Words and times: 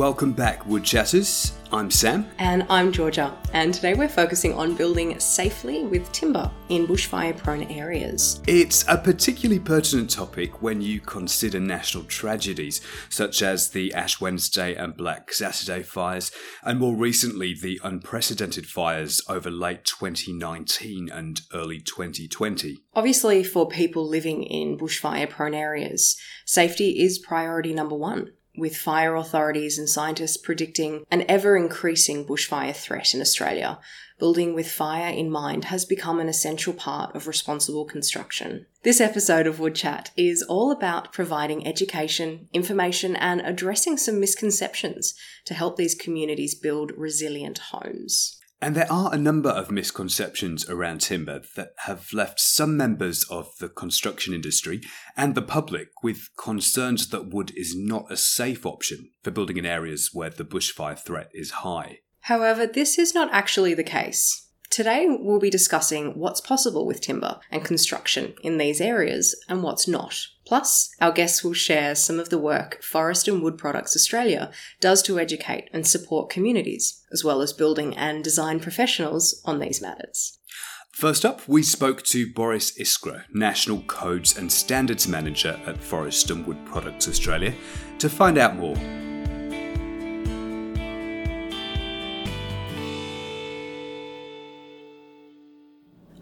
Welcome 0.00 0.32
back, 0.32 0.64
Wood 0.64 0.82
Chatters. 0.82 1.52
I'm 1.70 1.90
Sam. 1.90 2.26
And 2.38 2.64
I'm 2.70 2.90
Georgia. 2.90 3.36
And 3.52 3.74
today 3.74 3.92
we're 3.92 4.08
focusing 4.08 4.54
on 4.54 4.74
building 4.74 5.20
safely 5.20 5.84
with 5.84 6.10
timber 6.10 6.50
in 6.70 6.86
bushfire 6.86 7.36
prone 7.36 7.64
areas. 7.64 8.40
It's 8.46 8.82
a 8.88 8.96
particularly 8.96 9.60
pertinent 9.60 10.08
topic 10.08 10.62
when 10.62 10.80
you 10.80 11.00
consider 11.00 11.60
national 11.60 12.04
tragedies 12.04 12.80
such 13.10 13.42
as 13.42 13.68
the 13.68 13.92
Ash 13.92 14.22
Wednesday 14.22 14.74
and 14.74 14.96
Black 14.96 15.34
Saturday 15.34 15.82
fires, 15.82 16.32
and 16.62 16.80
more 16.80 16.96
recently 16.96 17.52
the 17.52 17.78
unprecedented 17.84 18.66
fires 18.66 19.20
over 19.28 19.50
late 19.50 19.84
2019 19.84 21.10
and 21.10 21.42
early 21.52 21.78
2020. 21.78 22.78
Obviously, 22.94 23.44
for 23.44 23.68
people 23.68 24.08
living 24.08 24.44
in 24.44 24.78
bushfire 24.78 25.28
prone 25.28 25.52
areas, 25.52 26.16
safety 26.46 27.02
is 27.02 27.18
priority 27.18 27.74
number 27.74 27.94
one 27.94 28.30
with 28.56 28.76
fire 28.76 29.14
authorities 29.14 29.78
and 29.78 29.88
scientists 29.88 30.36
predicting 30.36 31.04
an 31.10 31.24
ever 31.28 31.56
increasing 31.56 32.24
bushfire 32.24 32.74
threat 32.74 33.14
in 33.14 33.20
Australia, 33.20 33.78
building 34.18 34.54
with 34.54 34.70
fire 34.70 35.12
in 35.12 35.30
mind 35.30 35.66
has 35.66 35.84
become 35.84 36.20
an 36.20 36.28
essential 36.28 36.72
part 36.72 37.14
of 37.14 37.26
responsible 37.26 37.84
construction. 37.84 38.66
This 38.82 39.00
episode 39.00 39.46
of 39.46 39.60
Wood 39.60 39.74
Chat 39.74 40.10
is 40.16 40.42
all 40.42 40.70
about 40.70 41.12
providing 41.12 41.66
education, 41.66 42.48
information, 42.52 43.16
and 43.16 43.40
addressing 43.40 43.96
some 43.96 44.20
misconceptions 44.20 45.14
to 45.44 45.54
help 45.54 45.76
these 45.76 45.94
communities 45.94 46.54
build 46.54 46.92
resilient 46.96 47.58
homes. 47.70 48.39
And 48.62 48.76
there 48.76 48.92
are 48.92 49.12
a 49.12 49.18
number 49.18 49.48
of 49.48 49.70
misconceptions 49.70 50.68
around 50.68 51.00
timber 51.00 51.40
that 51.56 51.70
have 51.86 52.12
left 52.12 52.38
some 52.38 52.76
members 52.76 53.24
of 53.30 53.56
the 53.58 53.70
construction 53.70 54.34
industry 54.34 54.82
and 55.16 55.34
the 55.34 55.42
public 55.42 55.88
with 56.02 56.28
concerns 56.36 57.08
that 57.08 57.32
wood 57.32 57.52
is 57.56 57.74
not 57.74 58.12
a 58.12 58.18
safe 58.18 58.66
option 58.66 59.10
for 59.22 59.30
building 59.30 59.56
in 59.56 59.64
areas 59.64 60.10
where 60.12 60.28
the 60.28 60.44
bushfire 60.44 60.98
threat 60.98 61.30
is 61.32 61.50
high. 61.50 62.00
However, 62.24 62.66
this 62.66 62.98
is 62.98 63.14
not 63.14 63.32
actually 63.32 63.72
the 63.72 63.82
case. 63.82 64.49
Today, 64.70 65.08
we'll 65.08 65.40
be 65.40 65.50
discussing 65.50 66.16
what's 66.16 66.40
possible 66.40 66.86
with 66.86 67.00
timber 67.00 67.40
and 67.50 67.64
construction 67.64 68.34
in 68.44 68.56
these 68.56 68.80
areas 68.80 69.34
and 69.48 69.64
what's 69.64 69.88
not. 69.88 70.28
Plus, 70.46 70.94
our 71.00 71.10
guests 71.10 71.42
will 71.42 71.54
share 71.54 71.96
some 71.96 72.20
of 72.20 72.28
the 72.28 72.38
work 72.38 72.80
Forest 72.80 73.26
and 73.26 73.42
Wood 73.42 73.58
Products 73.58 73.96
Australia 73.96 74.52
does 74.80 75.02
to 75.02 75.18
educate 75.18 75.68
and 75.72 75.84
support 75.84 76.30
communities, 76.30 77.04
as 77.10 77.24
well 77.24 77.42
as 77.42 77.52
building 77.52 77.96
and 77.96 78.22
design 78.22 78.60
professionals 78.60 79.42
on 79.44 79.58
these 79.58 79.82
matters. 79.82 80.38
First 80.92 81.24
up, 81.24 81.48
we 81.48 81.64
spoke 81.64 82.04
to 82.04 82.32
Boris 82.32 82.78
Iskra, 82.78 83.24
National 83.32 83.82
Codes 83.82 84.36
and 84.36 84.50
Standards 84.50 85.08
Manager 85.08 85.58
at 85.66 85.82
Forest 85.82 86.30
and 86.30 86.46
Wood 86.46 86.64
Products 86.64 87.08
Australia, 87.08 87.54
to 87.98 88.08
find 88.08 88.38
out 88.38 88.56
more. 88.56 88.76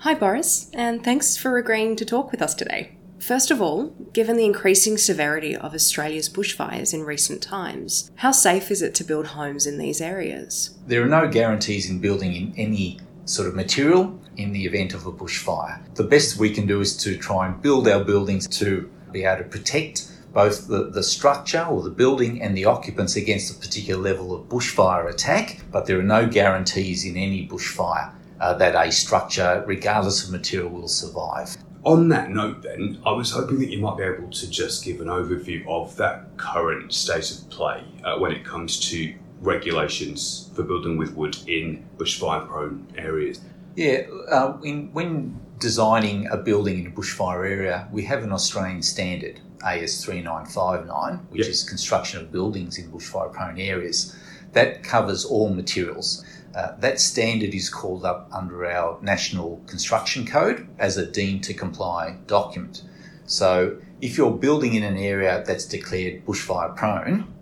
Hi, 0.08 0.14
Boris, 0.14 0.70
and 0.72 1.04
thanks 1.04 1.36
for 1.36 1.58
agreeing 1.58 1.94
to 1.96 2.04
talk 2.06 2.30
with 2.30 2.40
us 2.40 2.54
today. 2.54 2.92
First 3.18 3.50
of 3.50 3.60
all, 3.60 3.88
given 4.14 4.38
the 4.38 4.46
increasing 4.46 4.96
severity 4.96 5.54
of 5.54 5.74
Australia's 5.74 6.30
bushfires 6.30 6.94
in 6.94 7.02
recent 7.02 7.42
times, 7.42 8.10
how 8.14 8.30
safe 8.30 8.70
is 8.70 8.80
it 8.80 8.94
to 8.94 9.04
build 9.04 9.26
homes 9.26 9.66
in 9.66 9.76
these 9.76 10.00
areas? 10.00 10.78
There 10.86 11.02
are 11.02 11.08
no 11.20 11.28
guarantees 11.28 11.90
in 11.90 11.98
building 11.98 12.34
in 12.34 12.54
any 12.56 13.00
sort 13.26 13.48
of 13.48 13.54
material 13.54 14.18
in 14.38 14.52
the 14.52 14.64
event 14.64 14.94
of 14.94 15.04
a 15.04 15.12
bushfire. 15.12 15.78
The 15.96 16.04
best 16.04 16.38
we 16.38 16.54
can 16.54 16.66
do 16.66 16.80
is 16.80 16.96
to 17.02 17.18
try 17.18 17.46
and 17.46 17.60
build 17.60 17.86
our 17.86 18.02
buildings 18.02 18.48
to 18.60 18.90
be 19.12 19.24
able 19.24 19.42
to 19.42 19.50
protect 19.50 20.10
both 20.32 20.68
the, 20.68 20.88
the 20.88 21.02
structure 21.02 21.64
or 21.64 21.82
the 21.82 21.90
building 21.90 22.40
and 22.40 22.56
the 22.56 22.64
occupants 22.64 23.16
against 23.16 23.54
a 23.54 23.60
particular 23.60 24.00
level 24.00 24.34
of 24.34 24.48
bushfire 24.48 25.10
attack, 25.10 25.60
but 25.70 25.84
there 25.84 25.98
are 25.98 26.02
no 26.02 26.26
guarantees 26.26 27.04
in 27.04 27.18
any 27.18 27.46
bushfire 27.46 28.14
uh, 28.40 28.54
that 28.54 28.74
a 28.74 28.90
structure, 28.92 29.64
regardless 29.66 30.24
of 30.24 30.32
material, 30.32 30.70
will 30.70 30.88
survive. 30.88 31.56
On 31.84 32.08
that 32.08 32.30
note, 32.30 32.62
then, 32.62 33.00
I 33.06 33.12
was 33.12 33.30
hoping 33.30 33.58
that 33.60 33.70
you 33.70 33.78
might 33.78 33.96
be 33.96 34.02
able 34.02 34.30
to 34.30 34.50
just 34.50 34.84
give 34.84 35.00
an 35.00 35.06
overview 35.06 35.66
of 35.68 35.96
that 35.96 36.36
current 36.36 36.92
state 36.92 37.30
of 37.30 37.48
play 37.50 37.82
uh, 38.04 38.18
when 38.18 38.32
it 38.32 38.44
comes 38.44 38.78
to 38.90 39.14
regulations 39.40 40.50
for 40.54 40.64
building 40.64 40.96
with 40.96 41.14
wood 41.14 41.36
in 41.46 41.84
bushfire 41.96 42.46
prone 42.46 42.86
areas. 42.96 43.40
Yeah, 43.76 44.02
uh, 44.30 44.58
in, 44.64 44.92
when 44.92 45.40
designing 45.58 46.26
a 46.28 46.36
building 46.36 46.80
in 46.80 46.86
a 46.88 46.90
bushfire 46.90 47.48
area, 47.48 47.88
we 47.92 48.04
have 48.04 48.22
an 48.22 48.32
Australian 48.32 48.82
standard, 48.82 49.40
AS 49.64 50.04
3959, 50.04 51.26
which 51.30 51.42
yep. 51.42 51.48
is 51.48 51.62
construction 51.62 52.20
of 52.20 52.32
buildings 52.32 52.78
in 52.78 52.90
bushfire 52.90 53.32
prone 53.32 53.58
areas. 53.58 54.16
That 54.52 54.82
covers 54.82 55.24
all 55.24 55.50
materials. 55.50 56.24
Uh, 56.54 56.74
that 56.78 57.00
standard 57.00 57.54
is 57.54 57.68
called 57.68 58.04
up 58.04 58.28
under 58.32 58.66
our 58.66 58.98
National 59.02 59.60
Construction 59.66 60.26
Code 60.26 60.66
as 60.78 60.96
a 60.96 61.06
deemed 61.06 61.44
to 61.44 61.54
comply 61.54 62.16
document. 62.26 62.82
So 63.26 63.78
if 64.00 64.16
you're 64.16 64.32
building 64.32 64.74
in 64.74 64.82
an 64.82 64.96
area 64.96 65.44
that's 65.46 65.66
declared 65.66 66.24
bushfire 66.24 66.74
prone, 66.74 67.32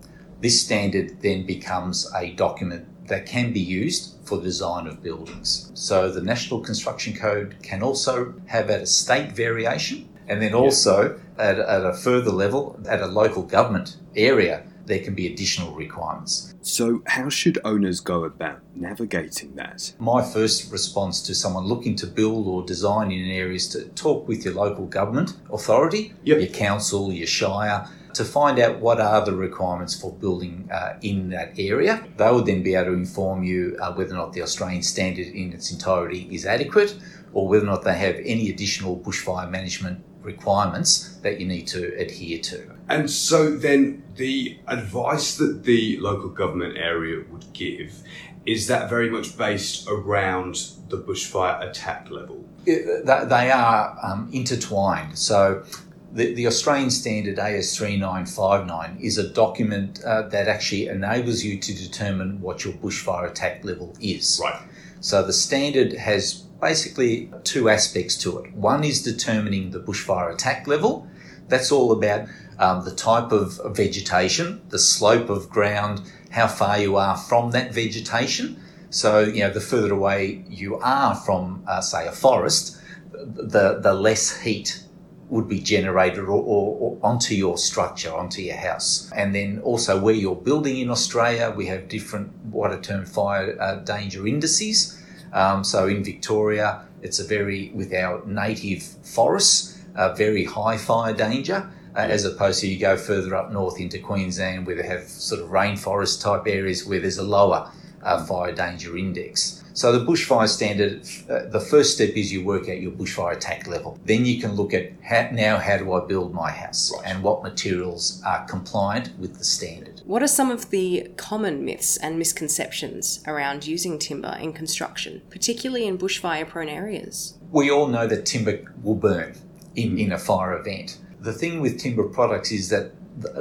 this 0.41 0.61
standard 0.61 1.22
then 1.22 1.47
becomes 1.47 2.11
a 2.15 2.33
document 2.33 2.87
that 3.09 3.27
can 3.27 3.53
be 3.53 3.61
used 3.61 4.17
for 4.25 4.39
the 4.39 4.44
design 4.44 4.87
of 4.87 5.03
buildings. 5.03 5.71
So 5.75 6.11
the 6.11 6.21
National 6.21 6.61
Construction 6.61 7.15
Code 7.15 7.56
can 7.62 7.83
also 7.83 8.34
have 8.47 8.69
at 8.69 8.83
a 8.83 8.87
state 8.87 9.33
variation 9.33 10.09
and 10.28 10.43
then 10.43 10.55
also 10.55 11.19
at, 11.38 11.59
at 11.59 11.84
a 11.84 11.94
further 11.94 12.33
level 12.33 12.78
at 12.88 13.00
a 13.00 13.06
local 13.06 13.44
government 13.44 13.97
area 14.17 14.65
there 14.86 15.00
can 15.00 15.14
be 15.14 15.26
additional 15.32 15.72
requirements. 15.74 16.54
So, 16.62 17.02
how 17.06 17.28
should 17.28 17.58
owners 17.64 18.00
go 18.00 18.24
about 18.24 18.60
navigating 18.74 19.54
that? 19.56 19.92
My 19.98 20.22
first 20.22 20.72
response 20.72 21.22
to 21.22 21.34
someone 21.34 21.64
looking 21.64 21.97
to 21.97 22.06
build 22.06 22.47
or 22.47 22.64
design 22.64 23.10
in 23.10 23.25
an 23.25 23.30
area 23.30 23.54
is 23.54 23.69
to 23.69 23.84
talk 23.91 24.26
with 24.26 24.44
your 24.44 24.54
local 24.54 24.86
government 24.86 25.34
authority, 25.52 26.14
yep. 26.25 26.38
your 26.38 26.48
council, 26.48 27.12
your 27.12 27.26
shire, 27.26 27.88
to 28.16 28.25
find 28.25 28.58
out 28.58 28.80
what 28.80 28.98
are 28.98 29.25
the 29.25 29.34
requirements 29.34 29.98
for 29.98 30.10
building 30.10 30.69
uh, 30.72 30.94
in 31.02 31.28
that 31.28 31.52
area. 31.58 32.02
They 32.16 32.30
would 32.30 32.46
then 32.46 32.62
be 32.62 32.75
able 32.75 32.92
to 32.92 32.92
inform 32.94 33.44
you 33.44 33.76
uh, 33.80 33.92
whether 33.92 34.14
or 34.14 34.16
not 34.16 34.32
the 34.32 34.42
Australian 34.42 34.82
standard 34.82 35.26
in 35.26 35.52
its 35.52 35.70
entirety 35.70 36.26
is 36.30 36.46
adequate 36.46 36.96
or 37.34 37.46
whether 37.46 37.64
or 37.64 37.69
not 37.69 37.84
they 37.84 37.94
have 37.94 38.16
any 38.25 38.48
additional 38.48 38.98
bushfire 38.98 39.50
management 39.50 40.02
requirements 40.26 41.16
that 41.22 41.41
you 41.41 41.47
need 41.47 41.66
to 41.69 41.94
adhere 41.98 42.41
to. 42.41 42.70
And 42.88 43.10
so 43.10 43.56
then 43.56 44.04
the 44.16 44.59
advice 44.66 45.37
that 45.38 45.64
the 45.64 45.98
local 46.00 46.28
government 46.28 46.76
area 46.76 47.25
would 47.31 47.50
give 47.54 48.03
is 48.44 48.66
that 48.69 48.88
very 48.88 49.10
much 49.10 49.37
based 49.37 49.88
around 49.88 50.54
the 50.88 50.98
bushfire 50.98 51.69
attack 51.69 52.10
level? 52.10 52.44
they 52.64 53.50
are 53.53 53.97
um, 54.03 54.28
intertwined. 54.32 55.16
So 55.16 55.64
the, 56.12 56.34
the, 56.34 56.48
Australian 56.48 56.91
standard 56.91 57.37
AS3959 57.37 59.00
is 59.00 59.19
a 59.19 59.28
document 59.28 60.03
uh, 60.03 60.22
that 60.22 60.48
actually 60.48 60.88
enables 60.88 61.44
you 61.44 61.58
to 61.58 61.75
determine 61.75 62.41
what 62.41 62.64
your 62.64 62.75
bushfire 62.75 63.31
attack 63.31 63.64
level 63.64 63.94
is. 64.00 64.41
Right. 64.43 64.62
So 65.00 65.22
the 65.22 65.32
standard 65.32 65.93
has 65.93 66.45
basically 66.61 67.31
two 67.44 67.69
aspects 67.69 68.17
to 68.19 68.39
it. 68.39 68.53
One 68.55 68.84
is 68.84 69.03
determining 69.03 69.71
the 69.71 69.81
bushfire 69.81 70.33
attack 70.33 70.67
level. 70.67 71.09
That's 71.49 71.71
all 71.71 71.93
about 71.93 72.28
um, 72.59 72.84
the 72.84 72.94
type 72.94 73.33
of 73.33 73.61
vegetation, 73.77 74.62
the 74.71 74.78
slope 74.78 75.28
of 75.28 75.50
ground, 75.50 76.03
how 76.31 76.49
far 76.49 76.78
you 76.78 76.97
are 76.97 77.17
from 77.17 77.50
that 77.53 77.72
vegetation. 77.72 78.61
So, 78.91 79.21
you 79.21 79.41
know, 79.41 79.50
the 79.50 79.61
further 79.61 79.93
away 79.93 80.44
you 80.49 80.77
are 80.77 81.15
from, 81.15 81.65
uh, 81.67 81.81
say, 81.81 82.06
a 82.06 82.12
forest, 82.12 82.81
the, 83.12 83.81
the 83.81 83.94
less 83.94 84.41
heat 84.41 84.82
would 85.29 85.49
be 85.49 85.59
generated 85.59 86.20
or, 86.20 86.41
or, 86.41 86.76
or, 86.79 86.99
onto 87.02 87.35
your 87.35 87.59
structure, 87.59 88.14
onto 88.14 88.41
your 88.43 88.56
house. 88.56 89.11
And 89.14 89.35
then 89.35 89.61
also 89.61 90.00
where 90.00 90.14
you're 90.14 90.37
building 90.37 90.79
in 90.79 90.91
Australia, 90.91 91.52
we 91.55 91.67
have 91.67 91.88
different 91.88 92.32
what 92.47 92.70
are 92.70 92.81
termed 92.81 93.09
fire 93.09 93.61
uh, 93.61 93.76
danger 93.76 94.26
indices. 94.26 95.02
Um, 95.32 95.64
so 95.64 95.87
in 95.87 96.05
Victoria, 96.05 96.87
it's 97.02 97.19
a 97.19 97.25
very, 97.25 97.70
with 97.75 97.93
our 97.93 98.25
native 98.26 98.82
forests, 98.82 99.81
a 99.94 100.14
very 100.14 100.44
high 100.44 100.76
fire 100.76 101.14
danger 101.14 101.70
uh, 101.96 102.00
as 102.00 102.25
opposed 102.25 102.61
to 102.61 102.69
you 102.69 102.78
go 102.78 102.96
further 102.96 103.34
up 103.34 103.50
north 103.50 103.81
into 103.81 103.99
Queensland 103.99 104.67
where 104.67 104.76
they 104.76 104.87
have 104.87 105.05
sort 105.05 105.40
of 105.40 105.49
rainforest 105.49 106.23
type 106.23 106.43
areas 106.46 106.84
where 106.84 107.00
there's 107.00 107.19
a 107.19 107.23
lower 107.23 107.70
uh, 108.02 108.25
fire 108.25 108.52
danger 108.52 108.96
index. 108.96 109.62
So 109.72 109.93
the 109.93 110.04
bushfire 110.04 110.48
standard, 110.48 111.06
uh, 111.28 111.50
the 111.50 111.60
first 111.60 111.94
step 111.94 112.10
is 112.10 112.32
you 112.32 112.43
work 112.43 112.62
out 112.69 112.81
your 112.81 112.93
bushfire 112.93 113.37
attack 113.37 113.66
level. 113.66 113.98
Then 114.06 114.25
you 114.25 114.40
can 114.40 114.54
look 114.54 114.72
at 114.72 114.93
how, 115.02 115.28
now 115.32 115.58
how 115.58 115.76
do 115.76 115.93
I 115.93 116.06
build 116.06 116.32
my 116.32 116.50
house 116.50 116.90
right. 116.96 117.06
and 117.06 117.22
what 117.22 117.43
materials 117.43 118.22
are 118.25 118.46
compliant 118.46 119.12
with 119.19 119.37
the 119.37 119.44
standard. 119.44 120.00
What 120.06 120.22
are 120.22 120.28
some 120.28 120.50
of 120.50 120.70
the 120.70 121.10
common 121.16 121.64
myths 121.64 121.98
and 121.98 122.19
misconceptions 122.19 123.22
around 123.26 123.66
using 123.66 123.99
timber 123.99 124.37
in 124.40 124.54
construction, 124.54 125.20
particularly 125.28 125.87
in 125.87 125.99
bushfire 125.99 126.49
prone 126.49 126.70
areas? 126.70 127.37
We 127.50 127.70
all 127.70 127.88
know 127.88 128.06
that 128.06 128.25
timber 128.25 128.72
will 128.82 128.94
burn 128.94 129.37
in, 129.75 129.99
in 129.99 130.10
a 130.12 130.19
fire 130.19 130.58
event 130.58 130.99
the 131.26 131.32
thing 131.32 131.60
with 131.60 131.78
timber 131.78 132.04
products 132.04 132.52
is 132.52 132.70
that 132.70 132.92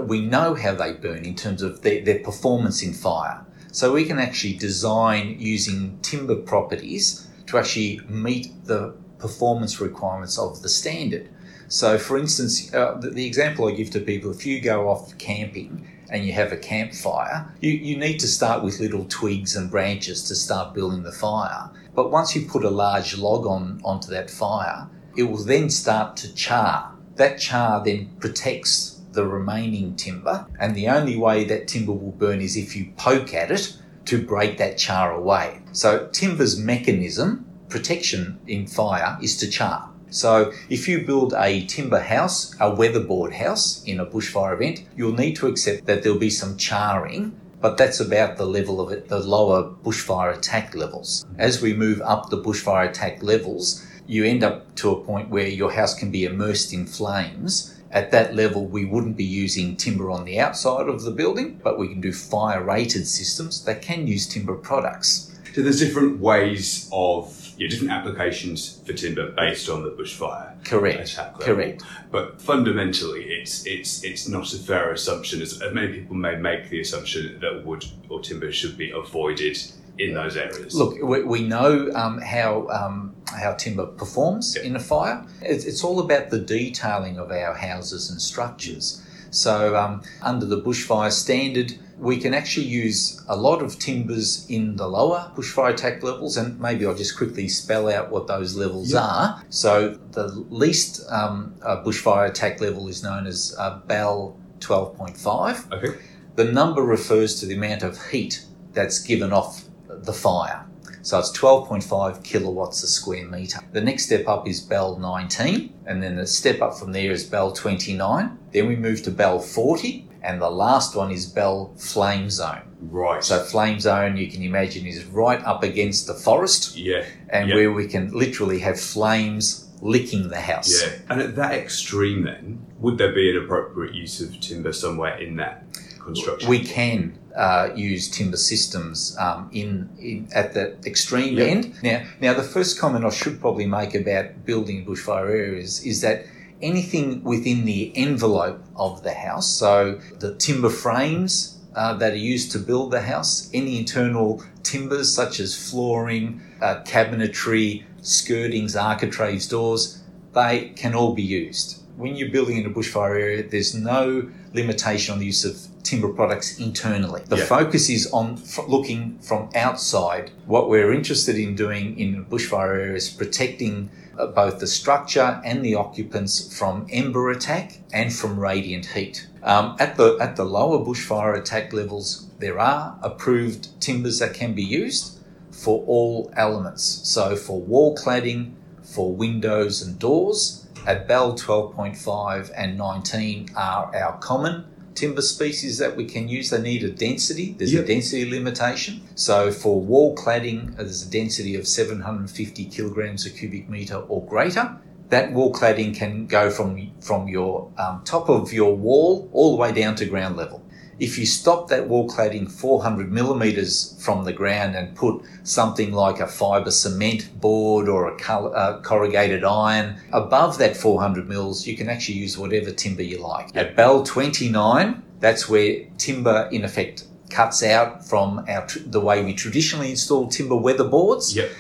we 0.02 0.22
know 0.22 0.56
how 0.56 0.74
they 0.74 0.94
burn 0.94 1.24
in 1.24 1.36
terms 1.36 1.62
of 1.62 1.82
their, 1.82 2.04
their 2.04 2.20
performance 2.20 2.82
in 2.82 2.94
fire. 2.94 3.46
So 3.76 3.92
we 3.92 4.06
can 4.06 4.20
actually 4.20 4.54
design 4.54 5.36
using 5.38 6.00
timber 6.02 6.38
properties 6.38 7.28
to 7.48 7.58
actually 7.58 8.00
meet 8.08 8.54
the 8.64 8.96
performance 9.20 9.82
requirements 9.82 10.40
of 10.40 10.62
the 10.62 10.70
standard. 10.70 11.28
So, 11.68 11.98
for 11.98 12.18
instance, 12.18 12.74
uh, 12.74 12.98
the, 13.02 13.10
the, 13.10 13.26
example 13.26 13.68
I 13.68 13.74
give 13.74 13.90
to 13.90 14.00
people 14.00 14.32
if 14.32 14.46
you 14.46 14.62
go 14.62 14.88
off 14.88 15.18
camping 15.18 15.86
and 16.10 16.26
you 16.26 16.32
have 16.32 16.54
a 16.54 16.58
campfire, 16.58 17.54
you, 17.60 17.72
you 17.72 17.98
need 17.98 18.18
to 18.22 18.30
start 18.30 18.64
with 18.64 18.80
little 18.80 19.08
twigs 19.10 19.58
and 19.58 19.70
branches 19.70 20.24
to 20.30 20.36
start 20.36 20.74
building 20.74 21.04
the 21.04 21.12
fire. 21.12 21.70
But 21.94 22.12
once 22.12 22.34
you 22.34 22.48
put 22.48 22.64
a 22.64 22.70
large 22.70 23.18
log 23.18 23.46
on 23.46 23.82
onto 23.84 24.10
that 24.12 24.30
fire, 24.30 24.88
it 25.18 25.24
will 25.24 25.44
then 25.44 25.70
start 25.70 26.16
to 26.18 26.34
char. 26.34 26.94
That 27.16 27.40
char 27.40 27.84
then 27.84 28.16
protects 28.22 28.95
the 29.16 29.26
remaining 29.26 29.96
timber, 29.96 30.46
and 30.60 30.76
the 30.76 30.88
only 30.88 31.18
way 31.18 31.44
that 31.46 31.68
timber 31.68 31.94
will 31.94 32.12
burn 32.12 32.42
is 32.42 32.56
if 32.56 32.76
you 32.76 32.92
poke 32.98 33.34
at 33.34 33.52
it 33.52 33.76
to 34.06 34.24
break 34.24 34.58
that 34.58 34.78
char 34.78 35.14
away. 35.14 35.62
So, 35.72 36.08
timber's 36.12 36.60
mechanism, 36.60 37.46
protection 37.70 38.40
in 38.46 38.68
fire, 38.68 39.18
is 39.22 39.38
to 39.38 39.50
char. 39.50 39.90
So 40.12 40.54
if 40.70 40.88
you 40.88 41.06
build 41.06 41.34
a 41.36 41.66
timber 41.66 42.00
house, 42.00 42.56
a 42.60 42.74
weatherboard 42.74 43.34
house 43.34 43.84
in 43.84 44.00
a 44.00 44.06
bushfire 44.06 44.54
event, 44.54 44.84
you'll 44.96 45.12
need 45.14 45.36
to 45.38 45.48
accept 45.48 45.88
that 45.88 46.04
there'll 46.04 46.20
be 46.20 46.30
some 46.30 46.56
charring 46.56 47.34
but 47.66 47.78
that's 47.78 48.00
about 48.00 48.38
the 48.38 48.46
level 48.46 48.80
of 48.80 48.92
it, 48.92 49.08
the 49.08 49.20
lower 49.20 49.64
bushfire 49.64 50.38
attack 50.38 50.76
levels. 50.76 51.26
As 51.40 51.64
we 51.64 51.74
move 51.74 52.00
up 52.02 52.30
the 52.30 52.40
bushfire 52.40 52.88
attack 52.88 53.24
levels, 53.24 53.84
you 54.06 54.24
end 54.24 54.44
up 54.44 54.76
to 54.76 54.92
a 54.92 55.04
point 55.04 55.32
where 55.32 55.48
your 55.48 55.72
house 55.72 55.96
can 55.96 56.12
be 56.12 56.26
immersed 56.26 56.74
in 56.74 56.86
flames. 56.86 57.75
At 57.92 58.12
that 58.12 58.36
level, 58.36 58.66
we 58.66 58.86
wouldn't 58.86 59.16
be 59.16 59.24
using 59.24 59.76
timber 59.76 60.10
on 60.10 60.26
the 60.26 60.40
outside 60.40 60.88
of 60.88 61.04
the 61.04 61.12
building, 61.12 61.60
but 61.64 61.80
we 61.80 61.88
can 61.88 62.02
do 62.02 62.12
fire 62.12 62.64
rated 62.64 63.08
systems 63.08 63.64
that 63.66 63.82
can 63.82 64.08
use 64.08 64.28
timber 64.28 64.56
products. 64.56 65.32
So 65.54 65.62
there's 65.62 65.80
different 65.80 66.20
ways 66.20 66.90
of 66.92 67.54
yeah, 67.58 67.70
different 67.70 67.92
applications 67.92 68.82
for 68.86 68.92
timber 68.92 69.32
based 69.32 69.70
on 69.70 69.84
the 69.84 69.92
bushfire. 69.92 70.62
Correct. 70.66 71.18
Correct. 71.40 71.84
But 72.12 72.42
fundamentally, 72.42 73.24
it's 73.24 73.66
it's 73.66 74.04
it's 74.04 74.28
not 74.28 74.52
a 74.54 74.58
fair 74.58 74.92
assumption, 74.92 75.42
as 75.42 75.62
many 75.72 75.94
people 75.94 76.16
may 76.16 76.36
make 76.36 76.70
the 76.70 76.82
assumption 76.82 77.40
that 77.40 77.66
wood 77.66 77.86
or 78.10 78.20
timber 78.20 78.52
should 78.52 78.78
be 78.78 78.92
avoided 78.92 79.58
in 79.98 80.14
those 80.14 80.38
areas. 80.38 80.76
Look, 80.76 81.02
we, 81.02 81.24
we 81.24 81.44
know 81.48 81.92
um, 81.94 82.20
how 82.20 82.68
um, 82.68 83.16
how 83.28 83.54
timber 83.54 83.86
performs 83.86 84.56
in 84.56 84.76
a 84.76 84.80
fire. 84.80 85.26
It's, 85.42 85.66
it's, 85.66 85.84
all 85.84 86.00
about 86.00 86.30
the 86.30 86.40
detailing 86.40 87.18
of 87.18 87.32
our 87.32 87.54
houses 87.54 88.10
and 88.10 88.22
structures. 88.22 89.02
So, 89.32 89.76
um, 89.76 90.02
under 90.22 90.46
the 90.46 90.62
bushfire 90.62 91.12
standard, 91.12 91.74
we 91.98 92.18
can 92.18 92.34
actually 92.34 92.68
use 92.68 93.24
a 93.28 93.36
lot 93.36 93.62
of 93.62 93.80
timbers 93.80 94.46
in 94.50 94.76
the 94.76 94.88
lower 94.88 95.32
bushfire 95.36 95.72
attack 95.72 96.04
levels, 96.04 96.38
and 96.38 96.60
maybe 96.60 96.86
I'll 96.86 96.96
just 96.96 97.18
quickly 97.18 97.48
spell 97.48 97.90
out 97.90 98.12
what 98.12 98.28
those 98.28 98.56
levels 98.56 98.94
are. 98.94 99.44
So, 99.50 100.00
the 100.12 100.28
least 100.50 101.06
um, 101.10 101.56
uh, 101.62 101.84
bushfire 101.84 102.30
attack 102.30 102.62
level 102.62 102.88
is 102.88 103.04
known 103.04 103.28
as 103.28 103.56
uh, 103.58 103.80
BAL 103.88 104.38
12.5. 104.60 105.72
Okay. 105.72 106.00
The 106.36 106.46
number 106.46 106.82
refers 106.82 107.40
to 107.40 107.46
the 107.46 107.56
amount 107.56 107.84
of 107.84 108.08
heat 108.08 108.46
that's 108.74 109.00
given 109.00 109.34
off 109.34 109.65
the 109.88 110.14
fire. 110.14 110.66
So 111.02 111.20
it's 111.20 111.32
12.5 111.38 112.24
kilowatts 112.24 112.82
a 112.82 112.88
square 112.88 113.28
metre. 113.28 113.60
The 113.74 113.82
next 113.82 114.06
step 114.06 114.28
up 114.28 114.48
is 114.48 114.60
BAL 114.60 114.98
19, 114.98 115.72
and 115.86 116.02
then 116.02 116.16
the 116.16 116.26
step 116.26 116.62
up 116.64 116.78
from 116.78 116.94
there 116.94 117.12
is 117.12 117.24
BAL 117.24 117.52
29. 117.52 118.40
Then 118.52 118.68
we 118.68 118.76
move 118.76 119.04
to 119.04 119.12
BAL 119.12 119.40
40, 119.40 120.08
and 120.24 120.42
the 120.42 120.50
last 120.50 120.96
one 120.96 121.12
is 121.12 121.28
BAL 121.28 121.76
Flame 121.78 122.32
Zone. 122.32 122.64
Right. 122.82 123.24
So 123.24 123.40
Flame 123.40 123.80
Zone, 123.80 124.18
you 124.18 124.32
can 124.32 124.42
imagine, 124.42 124.88
is 124.88 125.06
right 125.06 125.44
up 125.44 125.62
against 125.62 126.08
the 126.08 126.16
forest. 126.16 126.76
Yeah. 126.76 127.06
And 127.30 127.50
yeah. 127.50 127.56
where 127.56 127.72
we 127.72 127.88
can 127.88 128.12
literally 128.12 128.60
have 128.60 128.80
flames 128.80 129.65
licking 129.82 130.30
the 130.30 130.42
house. 130.42 130.82
Yeah. 130.82 131.00
And 131.10 131.22
at 131.22 131.36
that 131.36 131.54
extreme, 131.54 132.24
then, 132.24 132.66
would 132.80 132.98
there 132.98 133.14
be 133.14 133.30
an 133.30 133.44
appropriate 133.44 133.94
use 133.94 134.22
of 134.22 134.40
timber 134.40 134.74
somewhere 134.74 135.18
in 135.18 135.36
that 135.38 135.64
construction? 136.00 136.50
We 136.50 136.64
can 136.64 137.18
uh, 137.36 137.70
use 137.76 138.10
timber 138.10 138.38
systems 138.38 139.16
um, 139.20 139.50
in, 139.52 139.90
in, 140.00 140.28
at 140.34 140.54
the 140.54 140.78
extreme 140.86 141.38
yep. 141.38 141.48
end. 141.48 141.76
Now, 141.84 142.06
now 142.22 142.34
the 142.34 142.44
first 142.44 142.80
comment 142.80 143.06
I 143.06 143.10
should 143.10 143.40
probably 143.40 143.68
make 143.68 143.94
about 143.96 144.46
building 144.46 144.86
bushfire 144.86 145.30
areas 145.30 145.84
is 145.86 146.02
that 146.02 146.26
anything 146.62 147.24
within 147.24 147.66
the 147.66 147.92
envelope 147.96 148.64
of 148.76 149.04
the 149.04 149.14
house, 149.14 149.52
so 149.52 150.00
the 150.20 150.36
timber 150.36 150.70
frames 150.70 151.60
uh, 151.76 151.94
that 151.96 152.14
are 152.14 152.18
used 152.18 152.52
to 152.54 152.60
build 152.60 152.92
the 152.92 153.02
house, 153.02 153.50
any 153.54 153.78
internal 153.78 154.42
timbers 154.64 155.14
such 155.14 155.40
as 155.40 155.70
flooring, 155.70 156.42
uh, 156.62 156.82
cabinetry, 156.86 157.84
skirtings, 158.06 158.80
architraves, 158.82 159.48
doors, 159.48 160.02
they 160.34 160.72
can 160.76 160.94
all 160.94 161.14
be 161.14 161.24
used. 161.24 161.82
When 161.98 162.16
you're 162.16 162.30
building 162.30 162.58
in 162.58 162.66
a 162.66 162.70
bushfire 162.70 163.20
area, 163.20 163.48
there's 163.48 163.74
no 163.74 164.30
limitation 164.54 165.14
on 165.14 165.20
the 165.20 165.26
use 165.26 165.44
of 165.44 165.58
timber 165.84 166.10
products 166.10 166.60
internally. 166.60 167.24
The 167.28 167.38
yeah. 167.38 167.46
focus 167.46 167.90
is 167.90 168.12
on 168.12 168.34
f- 168.34 168.68
looking 168.68 169.20
from 169.20 169.50
outside. 169.56 170.32
What 170.46 170.70
we're 170.70 170.92
interested 170.94 171.38
in 171.38 171.56
doing 171.56 171.98
in 172.00 172.16
a 172.16 172.24
bushfire 172.24 172.76
area 172.76 172.96
is 172.96 173.10
protecting 173.10 173.90
uh, 174.18 174.28
both 174.28 174.60
the 174.60 174.68
structure 174.68 175.42
and 175.44 175.64
the 175.64 175.76
occupants 175.76 176.58
from 176.58 176.88
ember 176.92 177.32
attack 177.32 177.80
and 177.94 178.14
from 178.14 178.40
radiant 178.40 178.88
heat. 178.88 179.28
Um, 179.44 179.76
at 179.80 179.96
the 179.96 180.18
at 180.20 180.36
the 180.36 180.46
lower 180.46 180.80
bushfire 180.80 181.38
attack 181.38 181.72
levels, 181.72 182.28
there 182.40 182.60
are 182.60 182.98
approved 183.02 183.80
timbers 183.80 184.20
that 184.20 184.34
can 184.34 184.54
be 184.54 184.64
used 184.64 185.15
for 185.56 185.84
all 185.88 186.32
elements. 186.36 186.84
So 187.04 187.36
for 187.36 187.62
wall 187.62 187.96
cladding, 187.96 188.54
for 188.84 189.14
windows 189.14 189.82
and 189.82 189.98
doors, 189.98 190.68
at 190.86 191.08
BAL 191.08 191.34
12.5 191.34 192.52
and 192.56 192.78
19 192.78 193.50
are 193.56 193.96
our 193.96 194.18
common 194.20 194.66
timber 194.94 195.22
species 195.22 195.78
that 195.78 195.96
we 195.96 196.06
can 196.06 196.28
use, 196.28 196.50
they 196.50 196.62
need 196.62 196.84
a 196.84 196.90
density. 196.90 197.56
There's 197.58 197.74
yep. 197.74 197.84
a 197.84 197.88
density 197.88 198.30
limitation. 198.30 199.02
So 199.16 199.52
for 199.52 199.80
wall 199.80 200.16
cladding, 200.16 200.76
there's 200.78 201.06
a 201.06 201.10
density 201.10 201.56
of 201.56 201.68
750 201.68 202.66
kilograms 202.66 203.26
a 203.26 203.30
cubic 203.30 203.70
meter 203.70 203.98
or 203.98 204.26
greater. 204.26 204.78
That 205.10 205.34
wall 205.34 205.54
cladding 205.54 205.96
can 205.96 206.26
go 206.26 206.50
from 206.50 206.92
from 207.02 207.28
your 207.28 207.72
um, 207.78 208.02
top 208.06 208.28
of 208.30 208.52
your 208.52 208.76
wall 208.76 209.30
all 209.34 209.56
the 209.56 209.62
way 209.62 209.72
down 209.72 209.96
to 209.98 210.06
ground 210.06 210.36
level. 210.36 210.65
If 210.98 211.18
you 211.18 211.26
stop 211.26 211.68
that 211.68 211.90
wall 211.90 212.10
cladding 212.10 212.50
400 212.50 213.12
millimeters 213.12 214.02
from 214.02 214.24
the 214.24 214.32
ground 214.32 214.76
and 214.76 214.96
put 214.96 215.24
something 215.44 215.92
like 215.92 216.22
a 216.22 216.28
fiber 216.28 216.72
cement 216.72 217.42
board 217.42 217.90
or 217.90 218.16
a 218.16 218.32
uh, 218.32 218.82
corrugated 218.82 219.44
iron 219.44 219.98
above 220.14 220.58
that 220.60 220.78
400 220.78 221.28
mils, 221.28 221.68
you 221.68 221.76
can 221.76 221.90
actually 221.90 222.16
use 222.20 222.38
whatever 222.38 222.72
timber 222.72 223.04
you 223.04 223.18
like. 223.18 223.56
At 223.56 223.76
BAL 223.76 224.04
29, 224.04 225.04
that's 225.20 225.50
where 225.50 225.86
timber 225.98 226.48
in 226.52 226.64
effect 226.64 227.08
cuts 227.30 227.62
out 227.62 228.06
from 228.06 228.46
our 228.48 228.66
the 228.86 229.02
way 229.02 229.24
we 229.24 229.34
traditionally 229.34 229.92
install 229.92 230.30
timber 230.30 230.56
weatherboards. 230.56 231.36
Yep. 231.36 231.52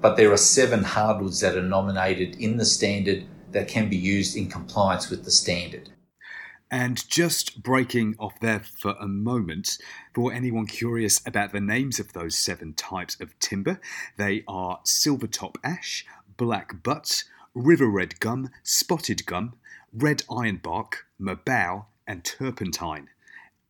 But 0.00 0.16
there 0.16 0.32
are 0.32 0.36
seven 0.36 0.84
hardwoods 0.84 1.40
that 1.40 1.56
are 1.56 1.62
nominated 1.62 2.36
in 2.36 2.56
the 2.56 2.64
standard 2.64 3.24
that 3.50 3.66
can 3.66 3.88
be 3.88 3.96
used 3.96 4.36
in 4.36 4.48
compliance 4.48 5.10
with 5.10 5.24
the 5.24 5.30
standard. 5.32 5.90
And 6.70 7.08
just 7.08 7.62
breaking 7.62 8.16
off 8.18 8.38
there 8.40 8.60
for 8.60 8.94
a 9.00 9.08
moment, 9.08 9.78
for 10.14 10.32
anyone 10.32 10.66
curious 10.66 11.20
about 11.26 11.52
the 11.52 11.60
names 11.60 11.98
of 11.98 12.12
those 12.12 12.36
seven 12.36 12.74
types 12.74 13.18
of 13.20 13.38
timber, 13.38 13.80
they 14.18 14.44
are 14.46 14.80
silvertop 14.84 15.56
ash, 15.64 16.04
blackbutt, 16.36 17.24
river 17.54 17.86
red 17.86 18.20
gum, 18.20 18.50
spotted 18.62 19.24
gum, 19.24 19.54
red 19.94 20.22
ironbark, 20.28 20.94
merbau, 21.20 21.86
and 22.06 22.22
turpentine. 22.22 23.08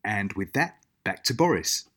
And 0.02 0.32
with 0.32 0.52
that, 0.54 0.78
back 1.04 1.22
to 1.24 1.34
Boris. 1.34 1.88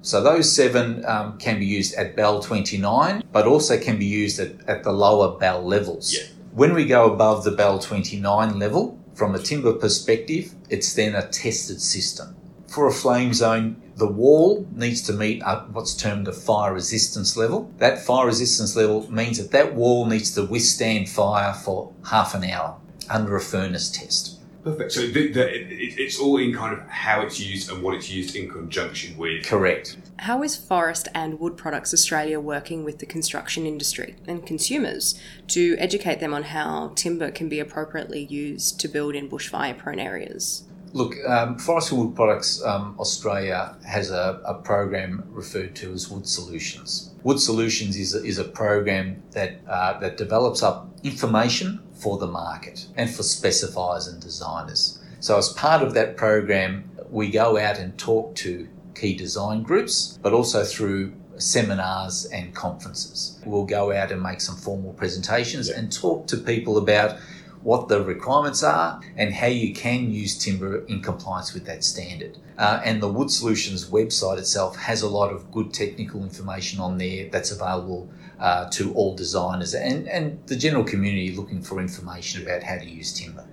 So 0.00 0.20
those 0.20 0.50
seven 0.50 1.04
um, 1.04 1.38
can 1.38 1.60
be 1.60 1.66
used 1.66 1.94
at 1.94 2.16
BAL 2.16 2.42
29, 2.42 3.22
but 3.30 3.46
also 3.46 3.78
can 3.78 3.98
be 3.98 4.06
used 4.06 4.40
at, 4.40 4.68
at 4.68 4.82
the 4.82 4.92
lower 4.92 5.38
BAL 5.38 5.62
levels. 5.62 6.12
Yeah. 6.12 6.24
When 6.52 6.74
we 6.74 6.86
go 6.86 7.12
above 7.12 7.44
the 7.44 7.52
BAL 7.52 7.78
29 7.78 8.58
level, 8.58 8.98
from 9.14 9.34
a 9.34 9.38
timber 9.38 9.72
perspective, 9.72 10.54
it's 10.70 10.94
then 10.94 11.14
a 11.14 11.28
tested 11.28 11.80
system. 11.80 12.36
For 12.66 12.86
a 12.86 12.92
flame 12.92 13.34
zone, 13.34 13.82
the 13.96 14.06
wall 14.06 14.66
needs 14.74 15.02
to 15.02 15.12
meet 15.12 15.42
what's 15.72 15.94
termed 15.94 16.28
a 16.28 16.32
fire 16.32 16.72
resistance 16.72 17.36
level. 17.36 17.70
That 17.78 18.04
fire 18.04 18.26
resistance 18.26 18.74
level 18.74 19.10
means 19.12 19.38
that 19.38 19.50
that 19.50 19.74
wall 19.74 20.06
needs 20.06 20.34
to 20.34 20.44
withstand 20.44 21.10
fire 21.10 21.52
for 21.52 21.92
half 22.06 22.34
an 22.34 22.44
hour 22.44 22.78
under 23.10 23.36
a 23.36 23.40
furnace 23.40 23.90
test. 23.90 24.38
Perfect. 24.64 24.92
So 24.92 25.06
the, 25.08 25.32
the, 25.32 25.48
it, 25.48 25.98
it's 25.98 26.20
all 26.20 26.36
in 26.38 26.54
kind 26.54 26.72
of 26.72 26.86
how 26.88 27.22
it's 27.22 27.40
used 27.40 27.70
and 27.70 27.82
what 27.82 27.94
it's 27.94 28.08
used 28.08 28.36
in 28.36 28.48
conjunction 28.48 29.16
with. 29.16 29.44
Correct. 29.44 29.96
How 30.20 30.42
is 30.42 30.54
Forest 30.54 31.08
and 31.14 31.40
Wood 31.40 31.56
Products 31.56 31.92
Australia 31.92 32.38
working 32.38 32.84
with 32.84 32.98
the 32.98 33.06
construction 33.06 33.66
industry 33.66 34.14
and 34.26 34.46
consumers 34.46 35.20
to 35.48 35.76
educate 35.78 36.20
them 36.20 36.32
on 36.32 36.44
how 36.44 36.92
timber 36.94 37.32
can 37.32 37.48
be 37.48 37.58
appropriately 37.58 38.24
used 38.24 38.78
to 38.80 38.88
build 38.88 39.16
in 39.16 39.28
bushfire 39.28 39.76
prone 39.76 39.98
areas? 39.98 40.64
Look, 40.94 41.16
um, 41.26 41.58
Forest 41.58 41.92
and 41.92 42.00
Wood 42.00 42.14
Products 42.14 42.62
um, 42.62 42.96
Australia 42.98 43.76
has 43.86 44.10
a, 44.10 44.40
a, 44.44 44.54
program 44.54 45.24
referred 45.30 45.74
to 45.76 45.92
as 45.92 46.10
Wood 46.10 46.28
Solutions. 46.28 47.14
Wood 47.22 47.40
Solutions 47.40 47.96
is 47.96 48.14
a, 48.14 48.22
is 48.22 48.38
a 48.38 48.44
program 48.44 49.22
that 49.30 49.60
uh, 49.66 49.98
that 50.00 50.18
develops 50.18 50.62
up 50.62 50.90
information 51.02 51.80
for 51.94 52.18
the 52.18 52.26
market 52.26 52.88
and 52.94 53.08
for 53.08 53.22
specifiers 53.22 54.06
and 54.06 54.20
designers. 54.20 55.02
So, 55.20 55.38
as 55.38 55.48
part 55.50 55.82
of 55.82 55.94
that 55.94 56.18
program, 56.18 56.90
we 57.10 57.30
go 57.30 57.56
out 57.56 57.78
and 57.78 57.96
talk 57.98 58.34
to 58.36 58.68
key 58.94 59.14
design 59.14 59.62
groups, 59.62 60.18
but 60.22 60.34
also 60.34 60.62
through 60.62 61.14
seminars 61.38 62.26
and 62.26 62.54
conferences. 62.54 63.40
We'll 63.44 63.64
go 63.64 63.92
out 63.92 64.12
and 64.12 64.22
make 64.22 64.40
some 64.40 64.56
formal 64.56 64.92
presentations 64.92 65.68
yeah. 65.68 65.78
and 65.78 65.92
talk 65.92 66.26
to 66.28 66.36
people 66.36 66.76
about 66.76 67.18
what 67.62 67.88
the 67.88 68.02
requirements 68.02 68.62
are 68.62 69.00
and 69.16 69.32
how 69.32 69.46
you 69.46 69.72
can 69.74 70.10
use 70.10 70.36
timber 70.36 70.84
in 70.86 71.00
compliance 71.00 71.54
with 71.54 71.64
that 71.66 71.84
standard. 71.84 72.38
Uh, 72.58 72.80
and 72.84 73.02
the 73.02 73.08
Wood 73.08 73.30
Solutions 73.30 73.88
website 73.88 74.38
itself 74.38 74.76
has 74.76 75.02
a 75.02 75.08
lot 75.08 75.32
of 75.32 75.50
good 75.52 75.72
technical 75.72 76.22
information 76.22 76.80
on 76.80 76.98
there 76.98 77.28
that's 77.30 77.50
available 77.50 78.10
uh, 78.40 78.68
to 78.70 78.92
all 78.94 79.14
designers 79.14 79.74
and, 79.74 80.08
and 80.08 80.44
the 80.46 80.56
general 80.56 80.84
community 80.84 81.34
looking 81.34 81.62
for 81.62 81.80
information 81.80 82.42
about 82.42 82.62
how 82.62 82.76
to 82.76 82.88
use 82.88 83.12
timber. 83.12 83.46